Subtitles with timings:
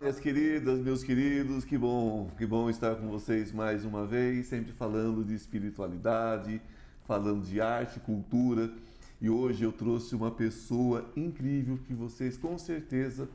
[0.00, 4.70] Minhas queridas, meus queridos, que bom, que bom estar com vocês mais uma vez, sempre
[4.70, 6.62] falando de espiritualidade,
[7.04, 8.72] falando de arte, cultura.
[9.20, 13.28] E hoje eu trouxe uma pessoa incrível que vocês com certeza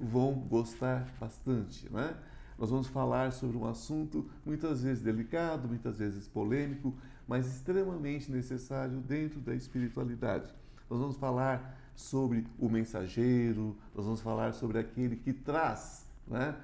[0.00, 2.16] vão gostar bastante, né?
[2.58, 6.94] Nós vamos falar sobre um assunto muitas vezes delicado, muitas vezes polêmico,
[7.28, 10.50] mas extremamente necessário dentro da espiritualidade.
[10.88, 16.54] Nós vamos falar sobre o mensageiro, nós vamos falar sobre aquele que traz né,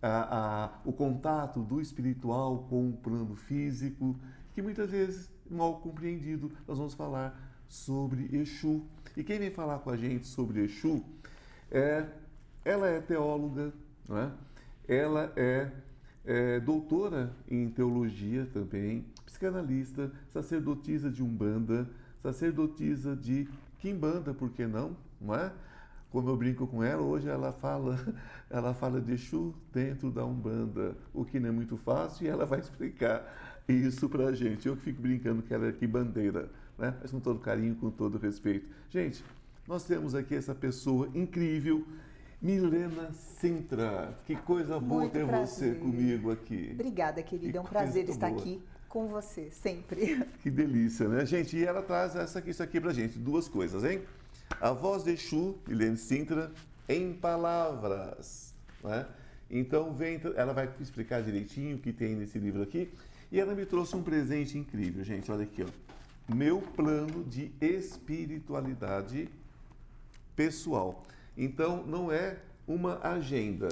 [0.00, 4.16] a, a, o contato do espiritual com o plano físico,
[4.54, 6.50] que muitas vezes mal compreendido.
[6.66, 7.38] Nós vamos falar
[7.68, 8.84] sobre Exu.
[9.16, 11.04] E quem vem falar com a gente sobre Exu
[11.70, 12.06] é
[12.64, 13.72] ela é teóloga,
[14.08, 14.30] não é?
[14.86, 15.70] ela é,
[16.24, 21.88] é doutora em teologia também, psicanalista, sacerdotisa de Umbanda,
[22.22, 23.48] sacerdotisa de
[23.80, 24.96] Kimbanda, por que não?
[25.20, 25.52] Não é?
[26.12, 27.98] Como eu brinco com ela, hoje ela fala,
[28.50, 32.44] ela fala de Exu dentro da Umbanda, o que não é muito fácil, e ela
[32.44, 34.68] vai explicar isso pra gente.
[34.68, 36.94] Eu que fico brincando que ela é bandeira, né?
[37.00, 38.68] Mas com todo carinho, com todo respeito.
[38.90, 39.24] Gente,
[39.66, 41.82] nós temos aqui essa pessoa incrível
[42.42, 45.74] Milena Sintra, que coisa boa Muito ter prazer.
[45.76, 46.70] você comigo aqui.
[46.74, 47.52] Obrigada, querida.
[47.52, 48.38] Que É um prazer estar boa.
[48.38, 50.26] aqui com você, sempre.
[50.42, 51.56] Que delícia, né, gente?
[51.56, 54.02] E ela traz essa aqui, isso aqui pra gente, duas coisas, hein?
[54.60, 56.52] A voz de Exu, Milene Sintra,
[56.88, 59.06] em palavras, né?
[59.50, 62.90] Então, vem, ela vai explicar direitinho o que tem nesse livro aqui.
[63.30, 65.30] E ela me trouxe um presente incrível, gente.
[65.30, 66.34] Olha aqui, ó.
[66.34, 69.28] Meu plano de espiritualidade
[70.34, 71.02] pessoal.
[71.36, 73.68] Então, não é uma agenda,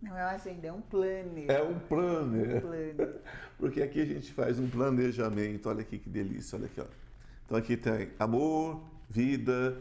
[0.00, 1.50] Não é uma agenda, é um planner.
[1.50, 2.60] é um planner.
[2.60, 3.20] planner.
[3.58, 5.68] Porque aqui a gente faz um planejamento.
[5.68, 6.84] Olha aqui que delícia, olha aqui, ó.
[7.48, 9.80] Então aqui tem amor, vida.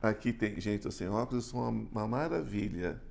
[0.00, 3.02] Aqui tem, gente, assim, óculos são uma, uma maravilha.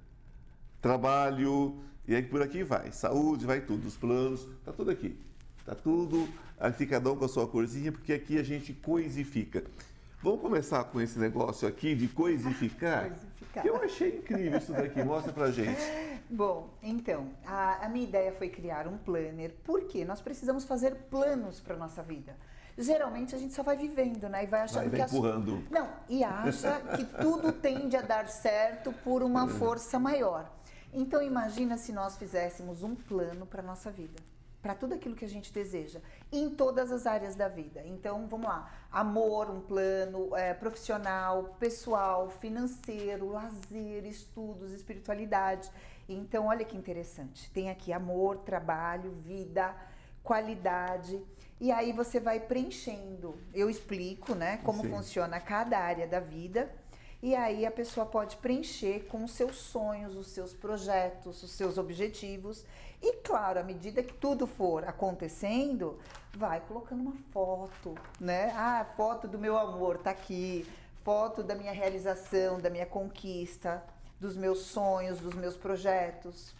[0.82, 2.94] Trabalho, e aí por aqui vai.
[2.94, 3.86] Saúde, vai tudo.
[3.86, 5.20] Os planos, tá tudo aqui.
[5.66, 9.66] Tá tudo, aqui cada um com a sua corzinha, porque aqui a gente coisifica.
[10.22, 13.10] Vamos começar com esse negócio aqui de coisificar?
[13.10, 13.64] Coisificar.
[13.64, 15.04] Que eu achei incrível isso daqui.
[15.04, 15.82] Mostra pra gente.
[16.30, 21.60] Bom, então, a, a minha ideia foi criar um planner, porque nós precisamos fazer planos
[21.60, 22.34] para nossa vida.
[22.78, 24.44] Geralmente a gente só vai vivendo, né?
[24.44, 25.64] E vai achando Vai, vai que as- empurrando.
[25.70, 30.52] Não, e acha que tudo tende a dar certo por uma força maior.
[30.92, 34.22] Então imagina se nós fizéssemos um plano para nossa vida.
[34.62, 36.00] Para tudo aquilo que a gente deseja,
[36.32, 37.82] em todas as áreas da vida.
[37.86, 45.70] Então, vamos lá: amor, um plano é, profissional, pessoal, financeiro, lazer, estudos, espiritualidade.
[46.08, 49.76] Então, olha que interessante: tem aqui amor, trabalho, vida,
[50.24, 51.22] qualidade.
[51.60, 53.38] E aí você vai preenchendo.
[53.54, 54.90] Eu explico, né, como Sim.
[54.90, 56.72] funciona cada área da vida.
[57.22, 61.78] E aí a pessoa pode preencher com os seus sonhos, os seus projetos, os seus
[61.78, 62.66] objetivos.
[63.02, 65.98] E claro, à medida que tudo for acontecendo,
[66.36, 68.52] vai colocando uma foto, né?
[68.56, 70.68] Ah, foto do meu amor tá aqui,
[71.04, 73.82] foto da minha realização, da minha conquista,
[74.20, 76.54] dos meus sonhos, dos meus projetos.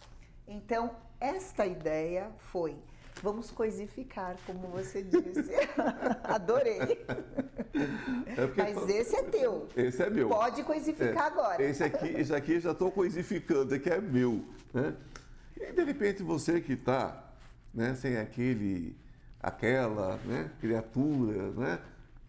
[0.46, 0.90] Então,
[1.20, 2.76] esta ideia foi
[3.22, 5.50] Vamos coisificar, como você disse.
[6.24, 6.78] Adorei.
[8.26, 9.68] É porque- Mas esse é teu.
[9.76, 10.28] Esse é meu.
[10.28, 11.62] Pode coisificar É, agora.
[11.62, 14.44] Esse aqui, esse aqui eu já estou coisificando, esse aqui é meu.
[14.72, 14.94] Né?
[15.56, 17.32] E de repente você que está
[17.72, 18.96] né, sem aquele,
[19.40, 21.78] aquela né, criatura, né,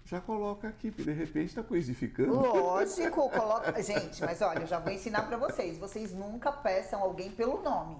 [0.05, 2.33] já coloca aqui, porque de repente está coisificando.
[2.33, 3.81] Lógico, coloca.
[3.81, 5.79] Gente, mas olha, eu já vou ensinar pra vocês.
[5.79, 7.97] Vocês nunca peçam alguém pelo nome.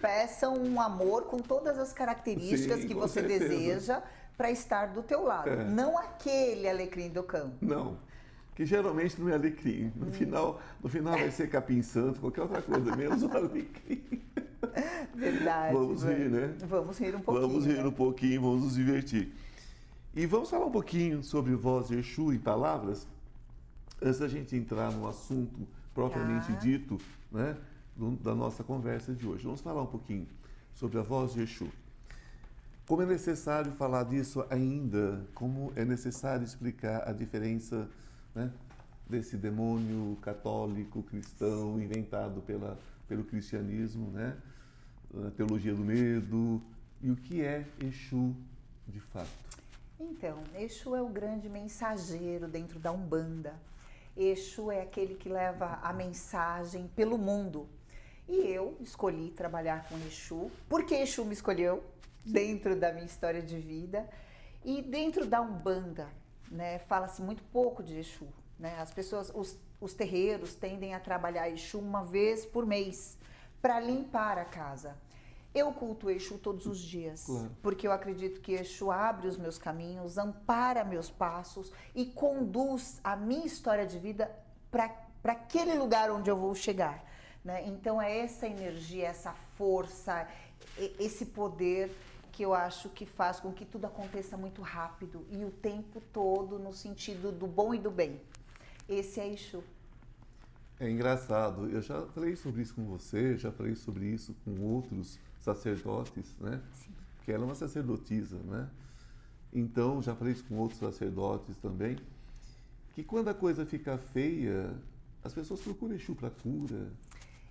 [0.00, 3.48] Peçam um amor com todas as características Sim, que você certeza.
[3.48, 4.02] deseja
[4.36, 5.50] pra estar do teu lado.
[5.50, 5.64] É.
[5.64, 7.56] Não aquele alecrim do campo.
[7.60, 7.98] Não.
[8.54, 9.86] Que geralmente não é alecrim.
[9.86, 9.92] Hum.
[9.96, 14.22] No final, no final vai ser capim santo, qualquer outra coisa, menos o alecrim.
[15.12, 15.74] Verdade.
[15.74, 16.54] Vamos rir, né?
[16.68, 17.48] Vamos rir um pouquinho.
[17.48, 17.84] Vamos rir né?
[17.84, 19.32] um pouquinho, vamos nos divertir.
[20.14, 23.06] E vamos falar um pouquinho sobre voz de Exu em palavras,
[24.02, 26.58] antes da gente entrar no assunto propriamente Tá.
[26.58, 26.98] dito,
[27.30, 27.56] né,
[28.22, 29.44] da nossa conversa de hoje.
[29.44, 30.26] Vamos falar um pouquinho
[30.74, 31.68] sobre a voz de Exu.
[32.86, 35.22] Como é necessário falar disso ainda?
[35.34, 37.88] Como é necessário explicar a diferença
[38.34, 38.50] né,
[39.08, 44.36] desse demônio católico cristão inventado pela, pelo cristianismo, né?
[45.26, 46.62] A teologia do medo
[47.02, 48.34] e o que é Exu
[48.86, 49.57] de fato?
[50.00, 53.60] Então, Exu é o grande mensageiro dentro da Umbanda.
[54.16, 57.68] Exu é aquele que leva a mensagem pelo mundo.
[58.28, 61.82] E eu escolhi trabalhar com Exu, porque Exu me escolheu
[62.24, 64.08] dentro da minha história de vida.
[64.64, 66.08] E dentro da Umbanda,
[66.48, 68.28] né, fala-se muito pouco de Exu.
[68.56, 68.78] Né?
[68.78, 73.18] As pessoas, os, os terreiros tendem a trabalhar Exu uma vez por mês
[73.60, 74.96] para limpar a casa.
[75.54, 77.50] Eu culto Exu todos os dias, claro.
[77.62, 83.16] porque eu acredito que Exu abre os meus caminhos, ampara meus passos e conduz a
[83.16, 84.30] minha história de vida
[84.70, 84.92] para
[85.24, 87.02] aquele lugar onde eu vou chegar.
[87.44, 87.66] Né?
[87.66, 90.28] Então é essa energia, essa força,
[90.98, 91.90] esse poder
[92.30, 96.58] que eu acho que faz com que tudo aconteça muito rápido e o tempo todo
[96.58, 98.20] no sentido do bom e do bem.
[98.88, 99.64] Esse é Exu.
[100.78, 105.18] É engraçado, eu já falei sobre isso com você, já falei sobre isso com outros
[105.56, 106.60] sacerdotes, né?
[106.72, 106.90] Sim.
[107.24, 108.68] Que ela é uma sacerdotisa, né?
[109.52, 111.96] Então, já falei isso com outros sacerdotes também,
[112.94, 114.74] que quando a coisa fica feia,
[115.24, 116.88] as pessoas procuram Exu para cura,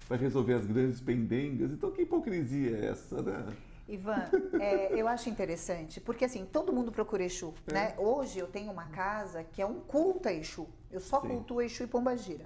[0.07, 1.71] para resolver as grandes pendengas.
[1.71, 3.45] Então, que hipocrisia é essa, né?
[3.87, 4.29] Ivan,
[4.59, 7.73] é, eu acho interessante, porque assim, todo mundo procura Exu, é.
[7.73, 7.95] né?
[7.97, 10.67] Hoje eu tenho uma casa que é um culto a Exu.
[10.91, 11.29] Eu só Sim.
[11.29, 12.45] cultuo Exu e Pombagira.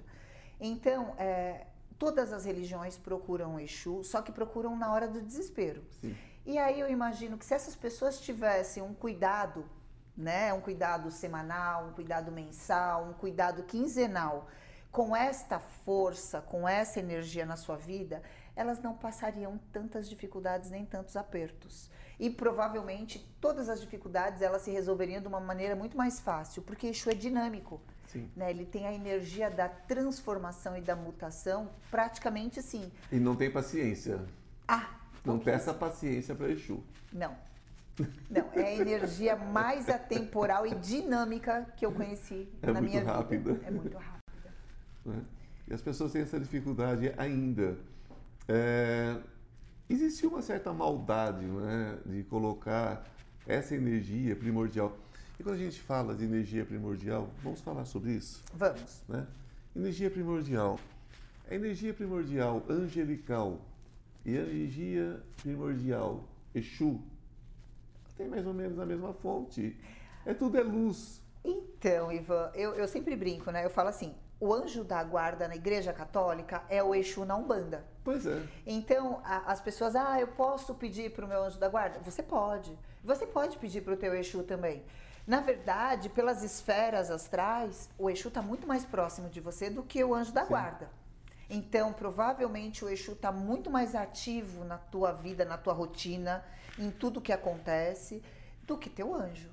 [0.60, 1.66] Então, é,
[2.02, 5.84] todas as religiões procuram Exu, só que procuram na hora do desespero.
[6.00, 6.16] Sim.
[6.44, 9.64] E aí eu imagino que se essas pessoas tivessem um cuidado,
[10.16, 14.48] né, um cuidado semanal, um cuidado mensal, um cuidado quinzenal,
[14.90, 18.20] com esta força, com essa energia na sua vida,
[18.56, 21.88] elas não passariam tantas dificuldades nem tantos apertos.
[22.18, 26.88] E provavelmente todas as dificuldades elas se resolveriam de uma maneira muito mais fácil, porque
[26.88, 27.80] Exu é dinâmico.
[28.12, 28.30] Sim.
[28.36, 28.50] Né?
[28.50, 32.92] Ele tem a energia da transformação e da mutação praticamente sim.
[33.10, 34.20] E não tem paciência.
[34.68, 34.90] Ah,
[35.24, 36.82] não peça paciência para Exu.
[37.10, 37.34] Não.
[38.30, 43.52] Não, é a energia mais atemporal e dinâmica que eu conheci é na minha rápida.
[43.52, 43.66] vida.
[43.66, 44.54] É muito rápida.
[45.08, 45.20] É.
[45.68, 47.78] E as pessoas têm essa dificuldade ainda.
[48.48, 49.16] É,
[49.88, 53.04] existe uma certa maldade né, de colocar
[53.46, 54.96] essa energia primordial.
[55.42, 58.44] E quando a gente fala de energia primordial, vamos falar sobre isso?
[58.54, 59.02] Vamos.
[59.08, 59.26] Né?
[59.74, 60.78] Energia primordial.
[61.50, 63.58] A energia primordial angelical
[64.24, 66.22] e a energia primordial
[66.54, 67.02] Exu
[68.16, 69.76] tem mais ou menos a mesma fonte.
[70.24, 71.20] É tudo é luz.
[71.44, 73.64] Então, Ivan, eu, eu sempre brinco, né?
[73.64, 77.84] Eu falo assim, o anjo da guarda na igreja católica é o Exu na Umbanda.
[78.04, 78.46] Pois é.
[78.64, 81.98] Então, a, as pessoas, ah, eu posso pedir para o meu anjo da guarda?
[82.04, 82.78] Você pode.
[83.02, 84.84] Você pode pedir para o teu Exu também.
[85.32, 90.04] Na verdade, pelas esferas astrais, o Exu está muito mais próximo de você do que
[90.04, 90.48] o anjo da Sim.
[90.50, 90.90] guarda.
[91.48, 96.44] Então, provavelmente o Exu está muito mais ativo na tua vida, na tua rotina,
[96.78, 98.22] em tudo que acontece,
[98.64, 99.48] do que teu anjo.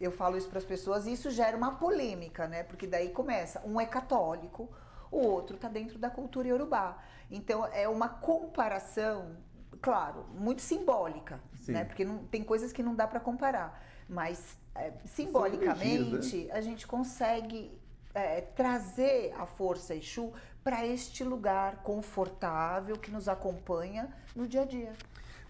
[0.00, 2.62] Eu falo isso para as pessoas e isso gera uma polêmica, né?
[2.62, 4.70] Porque daí começa, um é católico,
[5.10, 6.96] o outro está dentro da cultura iorubá.
[7.30, 9.36] Então é uma comparação,
[9.82, 11.72] claro, muito simbólica, Sim.
[11.72, 11.84] né?
[11.84, 16.52] Porque não, tem coisas que não dá para comparar, mas é, simbolicamente né?
[16.52, 17.70] a gente consegue
[18.14, 20.32] é, trazer a força Exu
[20.62, 24.92] para este lugar confortável que nos acompanha no dia a dia.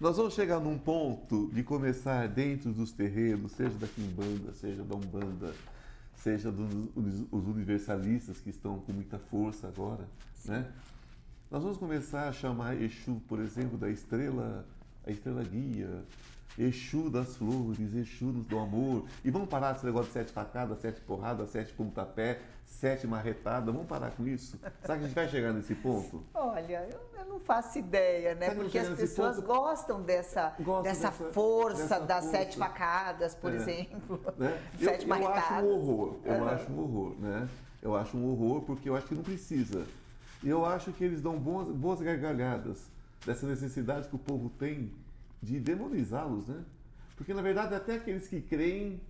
[0.00, 4.96] Nós vamos chegar num ponto de começar dentro dos terreiros, seja da Quimbanda, seja da
[4.96, 5.54] Umbanda,
[6.16, 6.90] seja dos
[7.30, 10.08] os universalistas que estão com muita força agora,
[10.44, 10.72] né?
[11.50, 14.66] Nós vamos começar a chamar Exu, por exemplo, da estrela,
[15.06, 16.04] a estrela guia,
[16.58, 19.06] Exu das flores, Exu do amor.
[19.24, 23.72] E vamos parar esse negócio de sete facadas, sete porradas, sete pontapé, sete marretadas.
[23.72, 24.58] Vamos parar com isso?
[24.84, 26.22] Sabe que a gente vai chegar nesse ponto?
[26.34, 28.54] Olha, eu, eu não faço ideia, né?
[28.54, 29.46] Porque as pessoas ponto?
[29.46, 32.38] gostam dessa, dessa, dessa, força dessa das força.
[32.38, 33.56] sete facadas, por é.
[33.56, 34.20] exemplo.
[34.36, 34.62] Né?
[34.78, 35.48] Sete eu, marretadas.
[35.48, 36.16] Eu acho um horror.
[36.24, 36.48] Eu uhum.
[36.48, 37.48] acho um horror, né?
[37.80, 39.86] Eu acho um horror porque eu acho que não precisa.
[40.42, 42.90] E eu acho que eles dão boas, boas gargalhadas
[43.24, 44.92] dessa necessidade que o povo tem
[45.42, 46.64] de demonizá-los, né?
[47.16, 49.00] Porque na verdade até aqueles que creem,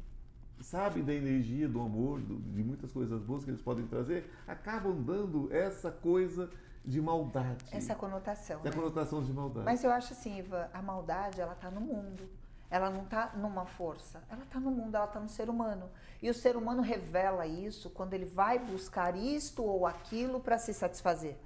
[0.61, 5.03] sabem da energia, do amor, do, de muitas coisas boas que eles podem trazer, acabam
[5.03, 6.51] dando essa coisa
[6.85, 7.65] de maldade.
[7.71, 8.61] Essa conotação.
[8.61, 8.75] Essa né?
[8.75, 9.65] conotação de maldade.
[9.65, 12.29] Mas eu acho assim, Iva, a maldade ela está no mundo.
[12.71, 15.91] Ela não está numa força, ela está no mundo, ela está no ser humano.
[16.23, 20.73] E o ser humano revela isso quando ele vai buscar isto ou aquilo para se
[20.73, 21.37] satisfazer.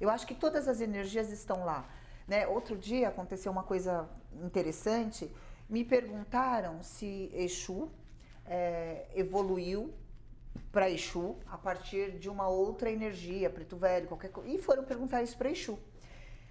[0.00, 1.84] Eu acho que todas as energias estão lá.
[2.26, 2.44] Né?
[2.48, 4.08] Outro dia aconteceu uma coisa
[4.42, 5.30] interessante.
[5.68, 7.90] Me perguntaram se Exu
[8.46, 9.94] é, evoluiu
[10.70, 14.50] para Exu a partir de uma outra energia, preto velho, qualquer coisa.
[14.50, 15.78] E foram perguntar isso para Exu.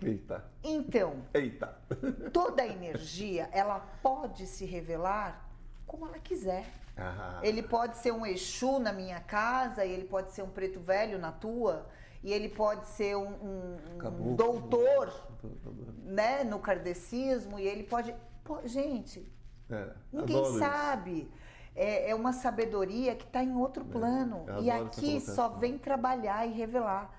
[0.02, 0.44] Eita.
[0.64, 1.78] Então, Eita.
[2.34, 5.50] toda energia, ela pode se revelar
[5.86, 6.66] como ela quiser.
[6.98, 7.40] Ah.
[7.42, 11.32] Ele pode ser um Exu na minha casa, ele pode ser um preto velho na
[11.32, 11.88] tua,
[12.24, 13.78] e ele pode ser um, um,
[14.22, 15.14] um doutor
[16.04, 18.16] né, no kardecismo, e ele pode.
[18.44, 19.30] Pô, gente,
[19.70, 21.30] é, ninguém sabe.
[21.76, 24.46] é, é uma sabedoria que está em outro plano.
[24.48, 27.14] eu E aqui só vem trabalhar e revelar.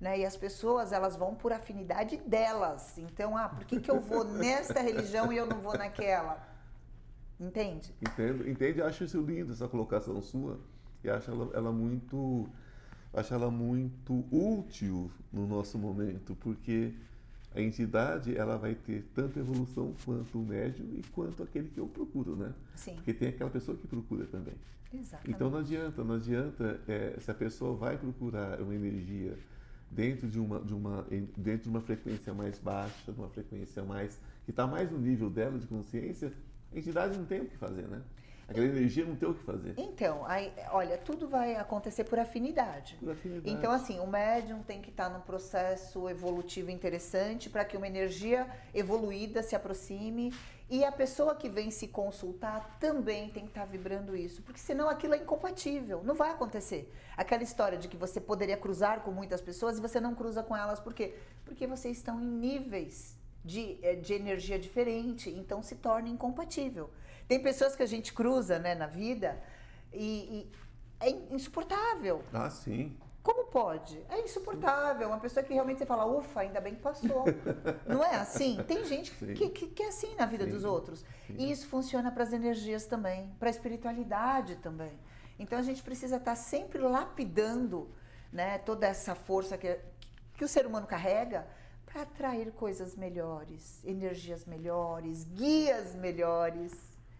[0.00, 0.20] Né?
[0.20, 2.96] E as pessoas, elas vão por afinidade delas.
[2.98, 6.48] Então, ah, por que, que eu vou nesta religião e eu não vou naquela?
[7.38, 7.94] Entende?
[8.00, 8.82] Entendo, entende?
[8.82, 10.58] Acho isso lindo, essa colocação sua.
[11.04, 12.48] E acho ela, ela muito.
[13.12, 16.92] Acho ela muito útil no nosso momento, porque
[17.54, 21.88] a entidade ela vai ter tanto evolução quanto o médium e quanto aquele que eu
[21.88, 22.54] procuro, né?
[22.76, 24.54] Sim, Porque tem aquela pessoa que procura também.
[24.92, 25.30] exatamente.
[25.34, 29.36] Então não adianta, não adianta é, se a pessoa vai procurar uma energia
[29.90, 31.04] dentro de uma, de uma,
[31.36, 35.28] dentro de uma frequência mais baixa, de uma frequência mais que está mais no nível
[35.28, 36.32] dela de consciência,
[36.72, 38.00] a entidade não tem o que fazer, né?
[38.50, 39.74] Aquela energia não tem o que fazer.
[39.76, 42.96] Então, aí, olha, tudo vai acontecer por afinidade.
[42.96, 43.48] Por afinidade.
[43.48, 48.48] Então, assim, o médium tem que estar num processo evolutivo interessante para que uma energia
[48.74, 50.34] evoluída se aproxime.
[50.68, 54.88] E a pessoa que vem se consultar também tem que estar vibrando isso, porque senão
[54.88, 56.92] aquilo é incompatível, não vai acontecer.
[57.16, 60.56] Aquela história de que você poderia cruzar com muitas pessoas e você não cruza com
[60.56, 61.16] elas, por quê?
[61.44, 66.88] Porque vocês estão em níveis de, eh, de energia diferente, então se torna incompatível.
[67.30, 69.40] Tem pessoas que a gente cruza né, na vida
[69.92, 70.52] e- e
[70.98, 72.24] é insuportável.
[72.32, 72.98] Ah, sim.
[73.22, 74.04] Como pode?
[74.08, 75.06] É insuportável.
[75.06, 77.24] Uma pessoa que realmente você fala, ufa, ainda bem que passou.
[77.86, 78.60] Não é assim?
[78.66, 81.04] Tem gente que, que, que é assim na vida Sim, dos outros.
[81.28, 81.36] sim.
[81.38, 84.98] E isso funciona para as energias também, para a espiritualidade também.
[85.38, 87.88] Então a gente precisa estar sempre lapidando
[88.32, 89.78] né, toda essa força que,
[90.34, 91.46] que o ser humano carrega
[91.86, 96.72] para atrair coisas melhores, energias melhores, guias melhores,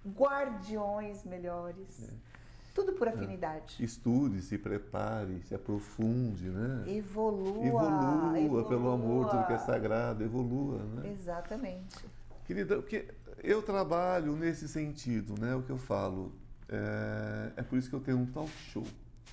[0.07, 2.09] guardiões melhores.
[2.09, 2.31] É.
[2.75, 3.83] Tudo por afinidade.
[3.83, 6.85] Estude, se prepare, se aprofunde, né?
[6.87, 7.67] Evolua.
[7.67, 9.75] Evolua, pelo amor de tudo que é evolua.
[9.75, 11.11] sagrado, evolua, né?
[11.11, 12.05] Exatamente.
[12.47, 13.09] Querida, porque
[13.43, 15.55] eu trabalho nesse sentido, né?
[15.55, 16.33] O que eu falo.
[16.69, 18.87] É, é por isso que eu tenho um talk show.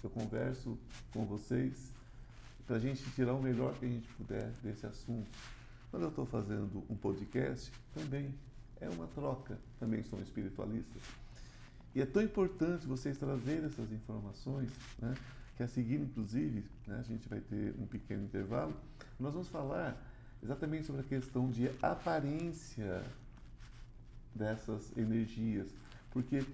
[0.04, 0.78] Eu converso
[1.14, 1.92] com vocês
[2.66, 5.30] para a gente tirar o melhor que a gente puder desse assunto.
[5.92, 8.34] Quando eu estou fazendo um podcast, também
[8.82, 9.58] é uma troca.
[9.80, 11.00] Também sou um espiritualista.
[11.96, 14.70] E é tão importante vocês trazerem essas informações,
[15.00, 15.16] né?
[15.58, 18.74] que a seguir, inclusive, né, a gente vai ter um pequeno intervalo,
[19.20, 19.98] nós vamos falar
[20.44, 23.04] exatamente sobre a questão de aparência
[24.36, 25.74] dessas energias,
[26.12, 26.46] porque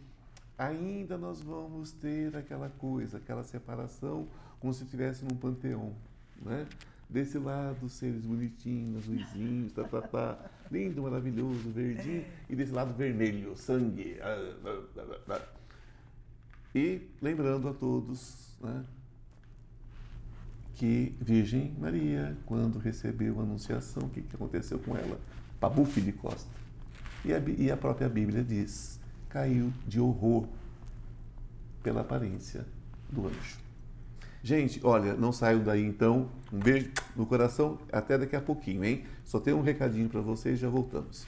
[0.57, 4.29] ainda nós vamos ter aquela coisa, aquela separação,
[4.61, 5.93] como se estivesse num panteão,
[6.41, 6.65] né?
[7.09, 13.55] Desse lado, seres bonitinhos, azuizinhos, tá, tá, tá, lindo, maravilhoso, verdinho, e desse lado, vermelho,
[13.55, 14.17] sangue.
[14.21, 15.41] ah, ah, ah.
[16.73, 18.83] E lembrando a todos, né,
[20.73, 25.19] que Virgem Maria, quando recebeu a Anunciação, o que, que aconteceu com ela?
[25.59, 26.49] Pabufe de costa.
[27.23, 30.47] E a, e a própria Bíblia diz: caiu de horror
[31.81, 32.65] pela aparência
[33.09, 33.62] do anjo.
[34.45, 36.29] Gente, olha, não saiam daí então.
[36.51, 37.79] Um beijo no coração.
[37.89, 39.05] Até daqui a pouquinho, hein?
[39.23, 41.25] Só tem um recadinho para vocês, já voltamos.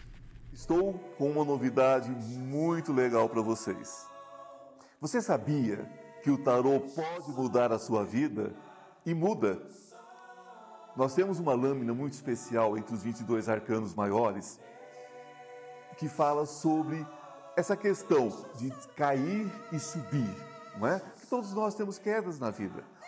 [0.52, 4.06] Estou com uma novidade muito legal para vocês.
[5.00, 5.90] Você sabia
[6.24, 8.54] que o tarô pode mudar a sua vida?
[9.06, 9.62] E muda.
[10.98, 14.60] Nós temos uma lâmina muito especial entre os 22 arcanos maiores
[15.98, 17.06] que fala sobre
[17.56, 20.36] essa questão de cair e subir,
[20.78, 21.00] não é?
[21.00, 22.84] Que todos nós temos quedas na vida.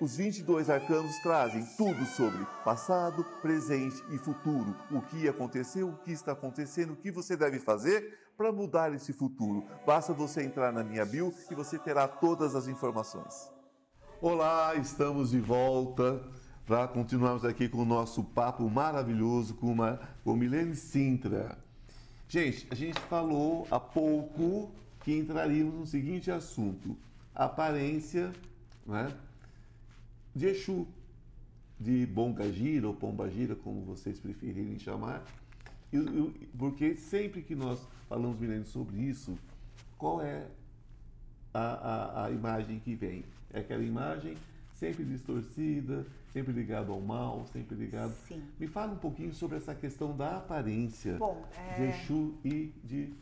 [0.00, 4.76] os 22 arcanos trazem tudo sobre passado, presente e futuro.
[4.90, 9.12] O que aconteceu, o que está acontecendo, o que você deve fazer para mudar esse
[9.12, 9.64] futuro.
[9.86, 13.50] Basta você entrar na minha bio e você terá todas as informações.
[14.20, 16.22] Olá, estamos de volta
[16.66, 21.56] para continuarmos aqui com o nosso papo maravilhoso com, uma, com Milene Sintra.
[22.28, 26.96] Gente, a gente falou há pouco que entraríamos no seguinte assunto:
[27.34, 28.32] aparência
[28.84, 29.12] né,
[30.36, 30.86] de Exu,
[31.80, 35.24] de Bongagira ou Pombagira, como vocês preferirem chamar.
[36.58, 39.38] Porque sempre que nós falamos, Milene, sobre isso,
[39.96, 40.46] qual é
[41.54, 43.24] a, a, a imagem que vem?
[43.50, 44.36] É aquela imagem
[44.74, 48.12] sempre distorcida, sempre ligado ao mal, sempre ligado.
[48.28, 48.42] Sim.
[48.60, 53.14] Me fala um pouquinho sobre essa questão da aparência Bom, de é, Exu e de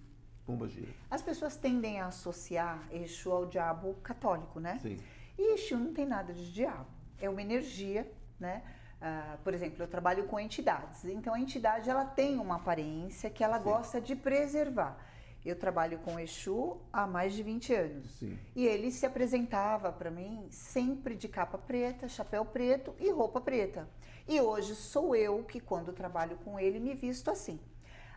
[0.44, 0.88] Pombagira.
[1.08, 4.80] as pessoas tendem a associar Exu ao diabo católico, né?
[4.82, 4.96] Sim.
[5.38, 6.88] E Exu não tem nada de diabo,
[7.20, 8.62] é uma energia, né?
[9.00, 13.44] Uh, por exemplo, eu trabalho com entidades, então a entidade ela tem uma aparência que
[13.44, 13.64] ela Sim.
[13.64, 14.96] gosta de preservar.
[15.44, 18.10] Eu trabalho com Exu há mais de 20 anos.
[18.12, 18.38] Sim.
[18.56, 23.86] E ele se apresentava para mim sempre de capa preta, chapéu preto e roupa preta.
[24.26, 27.60] E hoje sou eu que, quando trabalho com ele, me visto assim.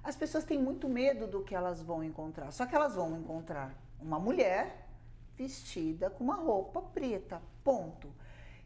[0.02, 2.50] As pessoas têm muito medo do que elas vão encontrar.
[2.52, 4.88] Só que elas vão encontrar uma mulher
[5.36, 7.42] vestida com uma roupa preta.
[7.62, 8.10] Ponto.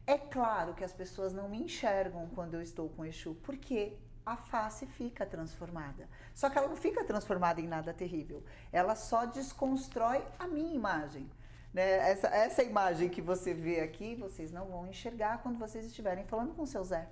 [0.06, 4.36] É claro que as pessoas não me enxergam quando eu estou com Exu, porque a
[4.36, 6.08] face fica transformada.
[6.34, 8.44] Só que ela não fica transformada em nada terrível.
[8.72, 11.30] Ela só desconstrói a minha imagem.
[11.74, 12.12] Né?
[12.12, 16.54] Essa, essa imagem que você vê aqui, vocês não vão enxergar quando vocês estiverem falando
[16.54, 17.08] com o seu Zé.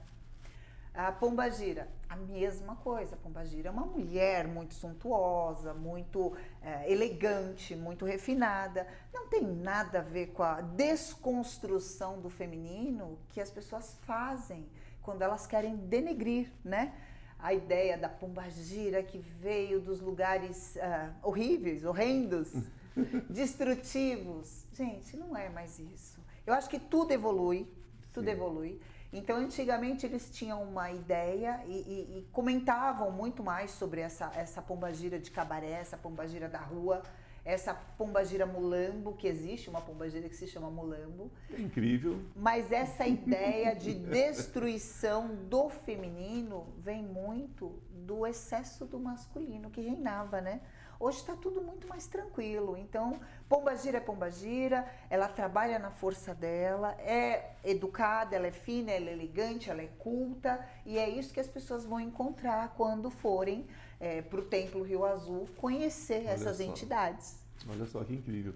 [1.07, 3.15] A Pombagira, a mesma coisa.
[3.15, 8.85] A Pombagira é uma mulher muito suntuosa, muito é, elegante, muito refinada.
[9.13, 14.67] Não tem nada a ver com a desconstrução do feminino que as pessoas fazem
[15.01, 16.93] quando elas querem denegrir, né?
[17.39, 22.51] A ideia da pombagira que veio dos lugares uh, horríveis, horrendos,
[23.29, 24.65] destrutivos.
[24.73, 26.19] Gente, não é mais isso.
[26.45, 27.65] Eu acho que tudo evolui,
[28.11, 28.31] tudo Sim.
[28.31, 28.81] evolui.
[29.11, 34.61] Então, antigamente eles tinham uma ideia e, e, e, comentavam muito mais sobre essa, essa
[34.61, 37.01] pombagira de cabaré, essa pombagira da rua
[37.49, 41.31] essa pombagira mulambo, que existe uma pombagira que se chama mulambo.
[41.51, 42.21] É incrível.
[42.35, 50.41] Mas essa ideia de destruição do feminino vem muito do excesso do masculino que reinava,
[50.41, 50.61] né?
[50.99, 52.75] Hoje está tudo muito mais tranquilo.
[52.75, 59.09] Então, Pombagira é Pombagira, ela trabalha na força dela, é educada, ela é fina, ela
[59.09, 63.65] é elegante, ela é culta, e é isso que as pessoas vão encontrar quando forem
[63.97, 66.63] é, para o Templo Rio Azul conhecer Olha essas só.
[66.63, 67.39] entidades.
[67.69, 68.53] Olha só que incrível.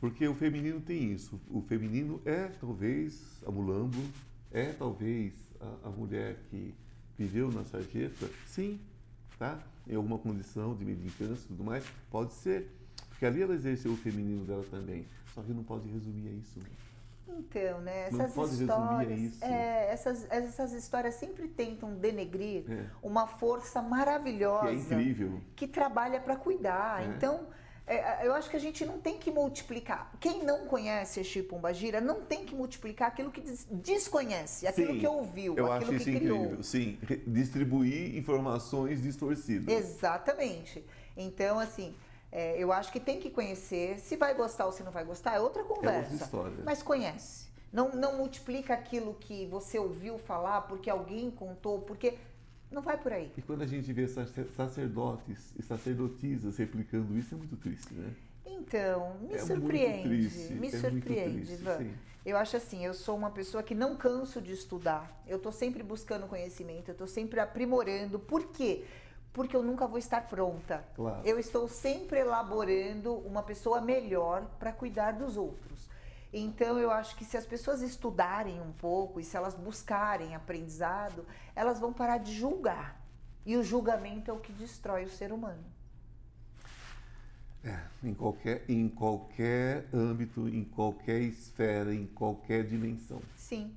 [0.00, 1.40] Porque o feminino tem isso.
[1.48, 4.02] O feminino é talvez a mulambo,
[4.52, 6.74] é talvez a, a mulher que
[7.16, 8.80] viveu na sarjeta, sim,
[9.38, 9.58] tá?
[9.86, 12.70] Em alguma condição de medicância e tudo mais, pode ser.
[13.08, 15.06] Porque ali ela exerceu o feminino dela também.
[15.34, 16.60] Só que não pode resumir a isso.
[17.28, 18.08] Então, né?
[18.08, 19.42] Essas histórias.
[19.42, 22.86] É, essas, essas histórias sempre tentam denegrir é.
[23.02, 27.02] uma força maravilhosa que é incrível, que trabalha para cuidar.
[27.02, 27.06] É.
[27.06, 27.46] Então,
[27.88, 30.12] é, eu acho que a gente não tem que multiplicar.
[30.20, 35.06] Quem não conhece Exu Pombagira não tem que multiplicar aquilo que desconhece, aquilo Sim, que
[35.06, 36.44] ouviu, eu aquilo acho que isso criou.
[36.44, 36.62] Incrível.
[36.62, 39.72] Sim, distribuir informações distorcidas.
[39.72, 40.84] Exatamente.
[41.16, 41.94] Então, assim,
[42.30, 43.98] é, eu acho que tem que conhecer.
[43.98, 45.98] Se vai gostar ou se não vai gostar, é outra conversa.
[45.98, 46.56] É outra história.
[46.64, 47.48] Mas conhece.
[47.72, 52.14] Não, não multiplica aquilo que você ouviu falar porque alguém contou, porque
[52.70, 53.32] não vai por aí.
[53.36, 58.12] E quando a gente vê sacerdotes e sacerdotisas replicando isso, é muito triste, né?
[58.44, 60.08] Então, me é surpreende.
[60.08, 61.86] Triste, me é surpreende, triste, Ivan.
[62.26, 65.22] Eu acho assim, eu sou uma pessoa que não canso de estudar.
[65.26, 68.18] Eu estou sempre buscando conhecimento, eu estou sempre aprimorando.
[68.18, 68.84] Por quê?
[69.38, 70.84] porque eu nunca vou estar pronta.
[70.96, 71.20] Claro.
[71.24, 75.77] Eu estou sempre elaborando uma pessoa melhor para cuidar dos outros.
[76.32, 81.26] Então eu acho que se as pessoas estudarem um pouco e se elas buscarem aprendizado,
[81.56, 83.00] elas vão parar de julgar.
[83.46, 85.64] E o julgamento é o que destrói o ser humano.
[87.64, 93.20] É, em qualquer, em qualquer âmbito, em qualquer esfera, em qualquer dimensão.
[93.36, 93.74] Sim.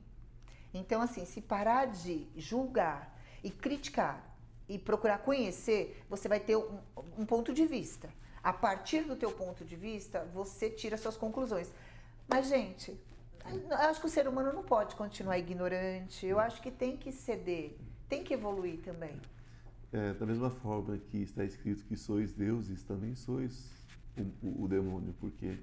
[0.74, 4.24] Então, assim, se parar de julgar e criticar
[4.70, 6.80] e procurar conhecer, você vai ter um,
[7.18, 8.10] um ponto de vista.
[8.44, 11.72] A partir do teu ponto de vista, você tira suas conclusões.
[12.32, 12.98] Mas, gente,
[13.46, 16.26] eu acho que o ser humano não pode continuar ignorante.
[16.26, 19.20] Eu acho que tem que ceder, tem que evoluir também.
[19.92, 23.70] É, da mesma forma que está escrito que sois deuses, também sois
[24.18, 25.58] o, o, o demônio, porque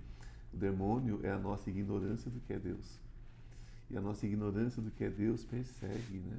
[0.52, 3.00] o demônio é a nossa ignorância do que é Deus.
[3.90, 6.38] E a nossa ignorância do que é Deus persegue, né?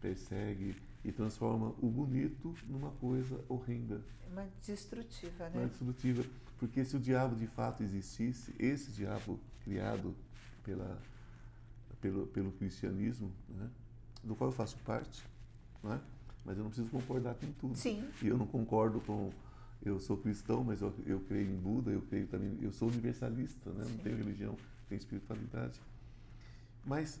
[0.00, 4.02] Persegue e transforma o bonito numa coisa horrenda.
[4.30, 5.60] Uma destrutiva, né?
[5.60, 6.24] Uma destrutiva.
[6.58, 10.14] Porque se o diabo de fato existisse, esse diabo criado
[10.62, 10.98] pela,
[12.00, 13.68] pelo, pelo cristianismo, né,
[14.22, 15.24] do qual eu faço parte,
[15.82, 16.00] né,
[16.44, 17.76] mas eu não preciso concordar com tudo.
[17.76, 18.06] Sim.
[18.22, 19.30] E eu não concordo com.
[19.82, 22.58] Eu sou cristão, mas eu, eu creio em Buda, eu creio também.
[22.60, 23.84] Eu sou universalista, né?
[23.88, 24.54] não tenho religião,
[24.88, 25.80] tenho espiritualidade.
[26.84, 27.18] Mas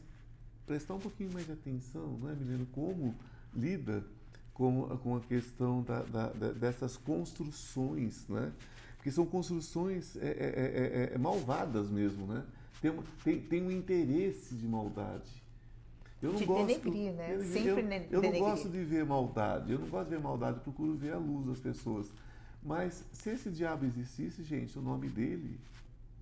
[0.66, 2.66] prestar um pouquinho mais de atenção, não é, menino?
[2.66, 3.14] Como
[3.54, 4.04] lida
[4.54, 8.52] com, com a questão da, da, da, dessas construções, né?
[8.96, 12.44] Porque são construções é, é, é, malvadas mesmo, né?
[12.82, 12.92] Tem,
[13.24, 15.40] tem, tem um interesse de maldade.
[16.22, 17.34] Eu não de gosto, denegrir, né?
[17.34, 19.72] Eu, Sempre eu, eu não gosto de ver maldade.
[19.72, 22.12] Eu não gosto de ver maldade, procuro ver a luz das pessoas.
[22.62, 25.58] Mas se esse diabo existisse, gente, o nome dele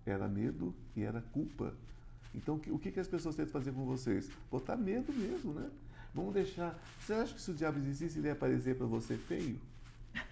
[0.06, 1.74] era medo e era culpa.
[2.32, 4.30] Então, o que, que as pessoas tentam fazer com vocês?
[4.50, 5.68] Botar medo mesmo, né?
[6.18, 6.76] Vamos deixar.
[6.98, 9.56] Você acha que se o diabo existisse, ele ia aparecer para você feio?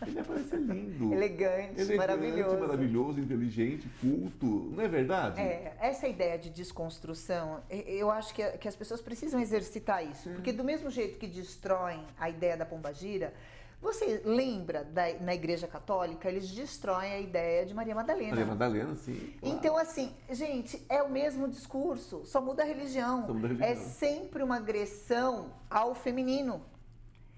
[0.02, 1.14] Ele ia aparecer lindo.
[1.14, 2.58] Elegante, Elegante, maravilhoso.
[2.58, 4.72] maravilhoso, inteligente, culto.
[4.74, 5.40] Não é verdade?
[5.40, 10.28] É, essa ideia de desconstrução, eu acho que, que as pessoas precisam exercitar isso.
[10.30, 13.32] Porque do mesmo jeito que destroem a ideia da pombagira,
[13.80, 18.30] você lembra da, na Igreja Católica, eles destroem a ideia de Maria Madalena.
[18.30, 19.34] Maria Madalena, sim.
[19.38, 19.56] Claro.
[19.56, 23.26] Então, assim, gente, é o mesmo discurso, só muda a religião.
[23.26, 23.68] Só muda a religião.
[23.68, 26.62] É sempre uma agressão ao feminino.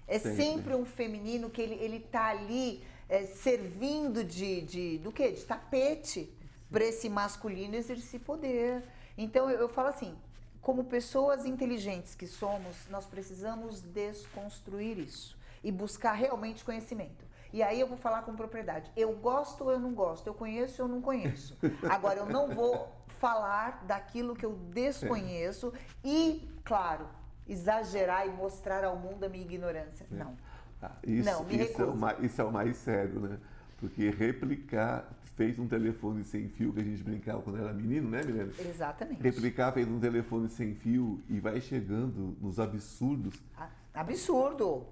[0.07, 5.11] É sempre, sempre um feminino que ele, ele tá ali é, servindo de, de do
[5.11, 5.31] quê?
[5.31, 6.33] De tapete
[6.71, 8.83] para esse masculino exercer poder.
[9.17, 10.15] Então eu, eu falo assim,
[10.61, 17.25] como pessoas inteligentes que somos, nós precisamos desconstruir isso e buscar realmente conhecimento.
[17.51, 18.91] E aí eu vou falar com propriedade.
[18.95, 21.57] Eu gosto ou eu não gosto, eu conheço ou eu não conheço.
[21.89, 22.87] Agora eu não vou
[23.19, 27.07] falar daquilo que eu desconheço e, claro,
[27.47, 30.05] exagerar e mostrar ao mundo a minha ignorância.
[30.11, 30.15] É.
[30.15, 30.37] Não.
[30.81, 33.37] Ah, isso, não, me isso, é o mais, isso é o mais sério, né?
[33.79, 38.21] Porque replicar, fez um telefone sem fio que a gente brincava quando era menino, né,
[38.23, 38.51] Milena?
[38.59, 39.21] Exatamente.
[39.21, 43.41] Replicar fez um telefone sem fio e vai chegando nos absurdos.
[43.93, 44.85] Absurdo!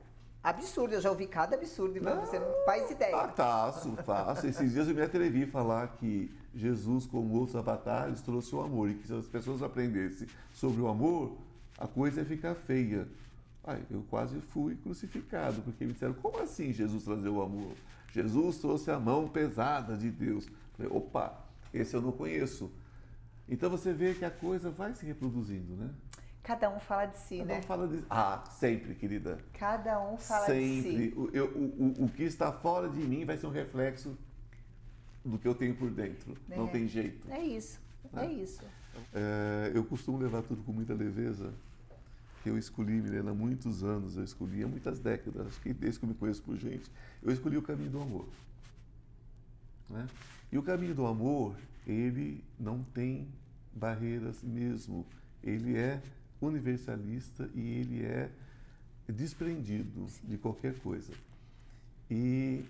[0.47, 3.17] Absurdo, eu já ouvi cada absurdo você não faz ideia.
[3.17, 4.47] Ah, faço, faço.
[4.47, 8.89] Esses dias eu me atrevi a falar que Jesus, como outros avatares, trouxe o amor
[8.89, 11.37] e que se as pessoas aprendessem sobre o amor,
[11.77, 13.09] a coisa ia ficar feia.
[13.61, 17.73] Ai, eu quase fui crucificado, porque me disseram, como assim Jesus trazer o amor?
[18.13, 20.47] Jesus trouxe a mão pesada de Deus.
[20.77, 22.71] Falei, opa, esse eu não conheço.
[23.49, 25.89] Então você vê que a coisa vai se reproduzindo, né?
[26.47, 27.53] Cada um fala de si, Cada né?
[27.55, 29.37] Cada um fala de Ah, sempre, querida.
[29.53, 30.63] Cada um fala sempre.
[30.63, 30.91] de si.
[30.91, 31.19] Sempre.
[31.19, 34.17] O, o, o que está fora de mim vai ser um reflexo
[35.25, 36.37] do que eu tenho por dentro.
[36.49, 36.55] É.
[36.55, 37.29] Não tem jeito.
[37.29, 37.81] É isso.
[38.15, 38.63] É, é isso.
[39.13, 41.53] É, eu costumo levar tudo com muita leveza
[42.49, 46.05] eu escolhi, Milena, há muitos anos, eu escolhi, há muitas décadas, acho que desde que
[46.05, 46.89] eu me conheço por gente,
[47.21, 48.25] eu escolhi o caminho do amor.
[49.89, 50.07] Né?
[50.51, 51.55] E o caminho do amor,
[51.85, 53.27] ele não tem
[53.73, 55.05] barreiras mesmo,
[55.43, 56.01] ele é
[56.41, 58.31] universalista e ele é
[59.07, 60.27] desprendido Sim.
[60.27, 61.13] de qualquer coisa.
[62.09, 62.63] E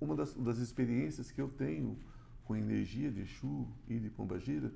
[0.00, 1.96] uma das, das, experiências que eu tenho
[2.44, 4.70] com energia de Exu e de Pombagira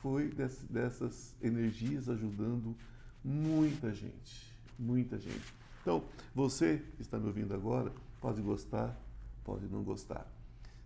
[0.00, 2.74] foi dessas, dessas energias ajudando
[3.22, 5.54] muita gente, muita gente.
[5.80, 8.98] Então, você que está me ouvindo agora, pode gostar,
[9.42, 10.26] pode não gostar.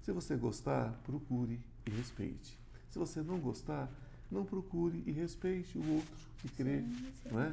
[0.02, 2.58] Se você gostar, procure e respeite.
[2.90, 3.90] Se você não gostar,
[4.30, 7.28] não procure e respeite o outro que crê, sim, sim.
[7.30, 7.52] não é?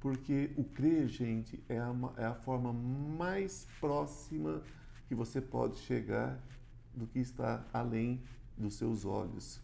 [0.00, 4.62] Porque o crer, gente, é a, é a forma mais próxima
[5.06, 6.40] que você pode chegar
[6.94, 8.20] do que está além
[8.56, 9.60] dos seus olhos.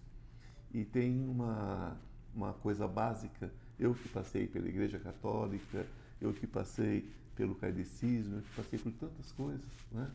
[0.73, 1.97] E tem uma,
[2.35, 5.87] uma coisa básica eu que passei pela Igreja Católica,
[6.21, 10.11] eu que passei pelo kardecismo, eu que passei por tantas coisas, né?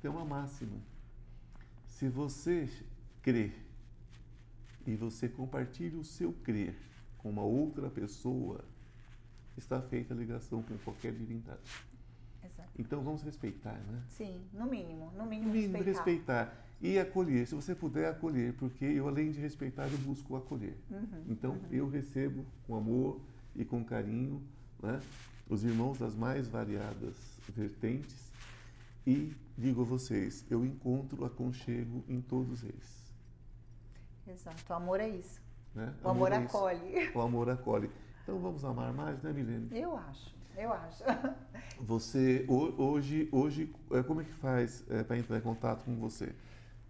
[0.00, 0.78] Tem uma máxima.
[1.86, 2.68] Se você
[3.20, 3.52] crê
[4.86, 6.74] e você compartilha o seu crer
[7.18, 8.64] com uma outra pessoa,
[9.56, 11.60] está feita a ligação com qualquer divindade.
[12.44, 12.70] Exato.
[12.78, 14.02] Então vamos respeitar, né?
[14.08, 16.44] Sim, no mínimo, no mínimo, no mínimo respeitar.
[16.44, 16.66] respeitar.
[16.80, 20.78] E acolher, se você puder acolher, porque eu, além de respeitar, eu busco acolher.
[20.90, 21.68] Uhum, então, uhum.
[21.70, 23.20] eu recebo com amor
[23.54, 24.42] e com carinho
[24.82, 24.98] né,
[25.48, 27.14] os irmãos das mais variadas
[27.54, 28.30] vertentes
[29.06, 32.99] e digo a vocês, eu encontro aconchego em todos eles.
[34.26, 35.40] Exato, o amor é isso.
[35.74, 35.94] Né?
[36.02, 37.10] O amor, amor é acolhe.
[37.14, 37.90] O amor acolhe.
[38.22, 39.68] Então vamos amar mais, né, Milene?
[39.72, 41.04] Eu acho, eu acho.
[41.80, 46.34] Você, hoje, hoje é, como é que faz é, para entrar em contato com você?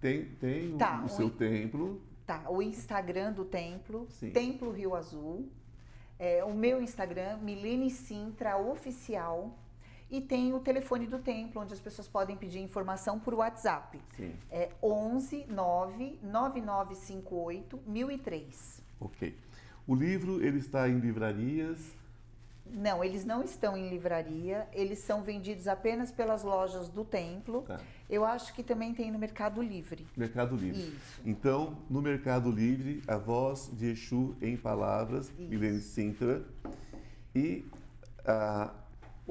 [0.01, 2.03] Tem, tem tá, o, o seu o, templo.
[2.27, 4.31] Tá, o Instagram do templo, Sim.
[4.31, 5.49] Templo Rio Azul.
[6.19, 9.57] É, o meu Instagram, Milene Sintra Oficial.
[10.11, 14.01] E tem o telefone do templo, onde as pessoas podem pedir informação por WhatsApp.
[14.17, 14.35] Sim.
[14.51, 18.83] É 11 9 9958 1003.
[19.01, 19.39] Ok.
[19.87, 21.79] O livro, ele está em livrarias?
[22.73, 27.63] Não, eles não estão em livraria, eles são vendidos apenas pelas lojas do templo.
[27.63, 27.81] Tá.
[28.09, 30.07] Eu acho que também tem no Mercado Livre.
[30.17, 30.81] Mercado Livre.
[30.81, 31.21] Isso.
[31.25, 36.45] Então, no Mercado Livre, a voz de Exu em palavras, Milene Sintra.
[37.35, 37.65] E
[38.25, 38.73] a,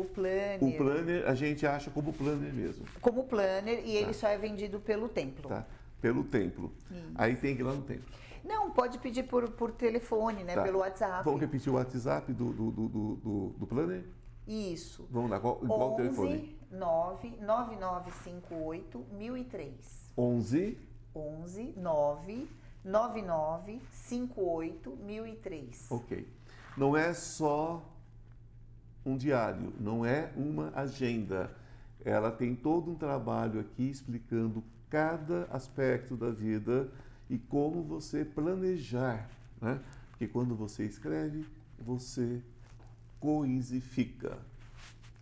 [0.02, 0.64] o planner.
[0.64, 2.86] o planner a gente acha como planner mesmo.
[3.02, 4.14] Como planner e ele Tá.
[4.14, 5.50] só é vendido pelo templo.
[5.50, 5.66] Tá?
[6.02, 6.72] Pelo templo.
[6.90, 7.12] Isso.
[7.16, 8.06] Aí tem que ir lá no templo.
[8.44, 10.56] Não, pode pedir por, por telefone, né?
[10.56, 10.64] Tá.
[10.64, 11.24] Pelo WhatsApp.
[11.26, 13.16] Vamos repetir o WhatsApp do, do, do, do,
[13.58, 14.04] do- planner?
[14.48, 15.08] Isso.
[15.12, 16.58] Vamos lá, qual, qual o telefone?
[16.72, 20.10] 9 9958 1003.
[20.18, 20.78] 11
[21.16, 22.48] 11 9
[22.84, 25.92] 9958 1003.
[25.92, 26.28] Ok.
[26.78, 27.84] Não é só
[29.06, 31.52] um diário, não é uma agenda.
[32.04, 36.90] Ela tem todo um trabalho aqui explicando cada aspecto da vida
[37.30, 39.30] e como você planejar,
[39.62, 39.80] né?
[40.10, 41.46] Porque quando você escreve,
[41.80, 42.42] você
[43.20, 44.38] coisifica.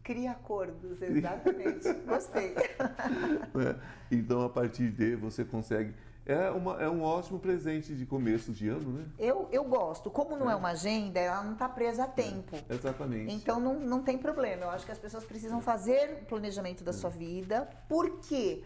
[0.03, 1.93] Cria acordos, exatamente.
[2.07, 2.55] Gostei.
[2.55, 3.75] É,
[4.09, 5.93] então, a partir de você consegue.
[6.27, 9.05] É, uma, é um ótimo presente de começo de ano, né?
[9.17, 10.11] Eu, eu gosto.
[10.11, 12.53] Como não é, uma agenda, ela não está presa a tempo.
[12.53, 13.33] É, exatamente.
[13.33, 14.63] Então não, não tem problema.
[14.63, 17.65] Eu acho que as pessoas precisam fazer o planejamento da sua vida.
[17.87, 18.61] Por quê?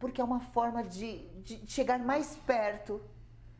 [0.00, 3.00] Porque é uma forma de, de chegar mais perto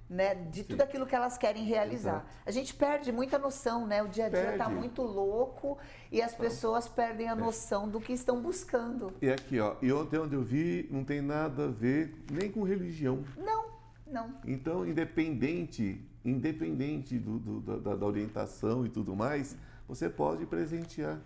[0.08, 2.16] né, de tudo aquilo que elas querem realizar.
[2.16, 2.26] Exato.
[2.46, 4.02] A gente perde muita noção, né?
[4.02, 5.78] O dia a dia está muito louco
[6.10, 7.34] e as pessoas perdem a é.
[7.34, 9.12] noção do que estão buscando.
[9.20, 12.62] E aqui, ó, e ontem onde eu vi, não tem nada a ver nem com
[12.62, 13.24] religião.
[13.36, 13.66] Não,
[14.06, 14.34] não.
[14.46, 19.56] Então, independente, independente do, do, da, da orientação e tudo mais,
[19.88, 21.20] você pode presentear.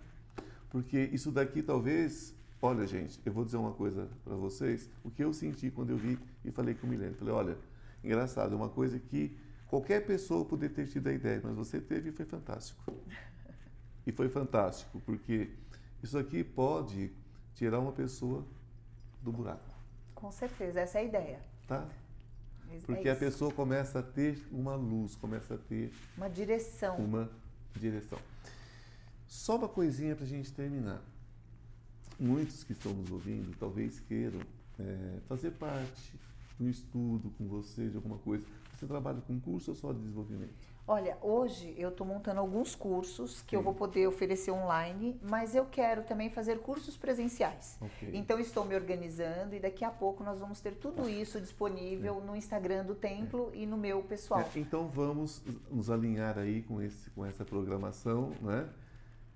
[0.71, 4.91] Porque isso daqui talvez Olha, gente, eu vou dizer uma coisa para vocês.
[5.03, 7.15] O que eu senti quando eu vi e falei com o Milene.
[7.15, 7.59] Falei, olha,
[8.03, 9.37] Engraçado, é uma coisa que
[9.67, 12.93] qualquer pessoa poderia ter tido a ideia, mas você teve e foi fantástico.
[14.07, 15.51] E foi fantástico, porque
[16.03, 17.13] isso aqui pode
[17.55, 18.47] tirar uma pessoa
[19.23, 19.71] do buraco.
[20.15, 21.41] Com certeza, essa é a ideia.
[21.69, 21.87] Tá?
[22.73, 26.97] É porque é a pessoa começa a ter uma luz, começa a ter uma direção.
[26.97, 27.31] Uma
[27.75, 28.19] direção.
[29.27, 31.03] Só uma coisinha para a gente terminar.
[32.19, 34.41] Muitos que estão nos ouvindo talvez queiram
[34.79, 36.19] é, fazer parte
[36.65, 38.47] um estudo com você de alguma coisa?
[38.75, 40.71] Você trabalha com curso ou só de desenvolvimento?
[40.87, 43.57] Olha, hoje eu estou montando alguns cursos que Sim.
[43.57, 47.79] eu vou poder oferecer online, mas eu quero também fazer cursos presenciais.
[47.81, 48.11] Okay.
[48.13, 52.27] Então estou me organizando e daqui a pouco nós vamos ter tudo isso disponível é.
[52.27, 53.59] no Instagram do templo é.
[53.59, 54.41] e no meu pessoal.
[54.41, 58.69] É, então vamos nos alinhar aí com, esse, com essa programação, né?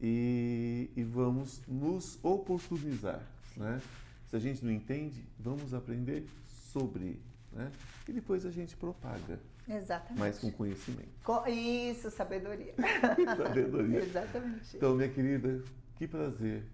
[0.00, 3.22] E, e vamos nos oportunizar,
[3.56, 3.80] né?
[4.26, 6.26] Se a gente não entende, vamos aprender
[6.74, 7.20] sobre,
[7.52, 7.70] né?
[8.08, 9.38] E depois a gente propaga.
[9.68, 10.18] Exatamente.
[10.18, 11.08] Mas com conhecimento.
[11.48, 12.74] Isso, sabedoria.
[13.38, 14.00] sabedoria.
[14.00, 14.76] Exatamente.
[14.76, 15.62] Então, minha querida,
[15.96, 16.64] que prazer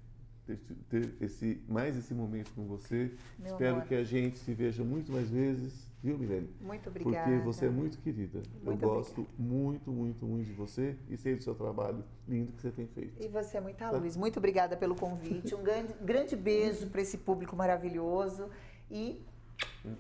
[0.47, 0.59] ter,
[0.89, 3.13] ter, esse, mais esse momento com você.
[3.39, 3.87] Meu Espero amor.
[3.87, 6.49] que a gente se veja muito mais vezes, viu, Milene?
[6.61, 7.31] Muito obrigada.
[7.31, 8.43] Porque você é muito querida.
[8.63, 9.37] Muito Eu gosto obrigada.
[9.39, 13.23] muito, muito, muito de você e sei do seu trabalho lindo que você tem feito.
[13.23, 13.97] E você é muita tá?
[13.97, 14.17] luz.
[14.17, 15.55] Muito obrigada pelo convite.
[15.55, 18.49] Um grande, grande beijo para esse público maravilhoso
[18.91, 19.23] e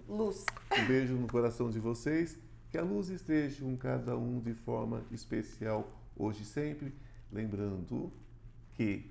[0.08, 0.44] Luz.
[0.78, 2.38] Um beijo no coração de vocês.
[2.70, 6.94] Que a luz esteja com cada um de forma especial hoje e sempre.
[7.32, 8.12] Lembrando
[8.74, 9.10] que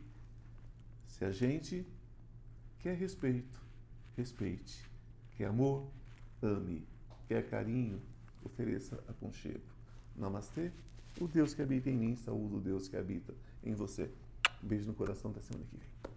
[1.07, 1.85] se a gente
[2.79, 3.59] quer respeito,
[4.15, 4.89] respeite.
[5.35, 5.89] Quer amor,
[6.41, 6.87] ame.
[7.27, 8.01] Quer carinho,
[8.43, 9.61] ofereça aconchego.
[10.15, 10.71] Namastê.
[11.19, 13.33] O Deus que habita em mim, saúde o Deus que habita
[13.63, 14.09] em você.
[14.63, 16.08] Um beijo no coração, até semana que vem.